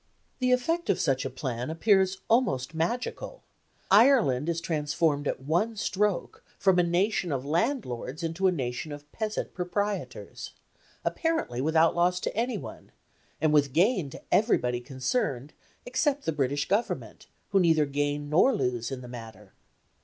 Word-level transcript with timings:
The 0.39 0.51
effect 0.51 0.89
of 0.89 0.99
such 0.99 1.25
a 1.25 1.29
plan 1.29 1.69
appears 1.69 2.21
almost 2.27 2.73
magical: 2.73 3.43
Ireland 3.91 4.49
is 4.49 4.59
transformed 4.59 5.27
at 5.27 5.43
one 5.43 5.75
stroke 5.77 6.43
from 6.57 6.79
a 6.79 6.83
nation 6.83 7.31
of 7.31 7.45
landlords 7.45 8.23
into 8.23 8.47
a 8.47 8.51
nation 8.51 8.91
of 8.91 9.05
peasant 9.11 9.53
proprietors 9.53 10.53
apparently 11.05 11.61
without 11.61 11.95
loss 11.95 12.19
to 12.21 12.35
any 12.35 12.57
one, 12.57 12.91
and 13.39 13.53
with 13.53 13.73
gain 13.73 14.09
to 14.09 14.23
everybody 14.31 14.81
concerned, 14.81 15.53
except 15.85 16.25
the 16.25 16.31
British 16.31 16.67
Government, 16.67 17.27
who 17.49 17.59
neither 17.59 17.85
gain 17.85 18.27
nor 18.27 18.55
lose 18.55 18.89
in 18.89 19.01
the 19.01 19.07
matter. 19.07 19.53